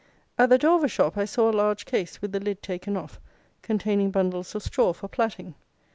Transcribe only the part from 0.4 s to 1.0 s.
the door of a